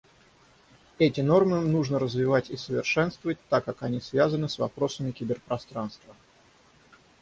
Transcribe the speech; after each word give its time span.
Эти 0.97 1.21
нормы 1.21 1.59
нужно 1.61 1.99
развивать 1.99 2.49
и 2.49 2.57
совершенствовать, 2.57 3.37
так 3.49 3.65
как 3.65 3.83
они 3.83 4.01
связаны 4.01 4.49
с 4.49 4.57
вопросами 4.57 5.11
киберпространства. 5.11 6.15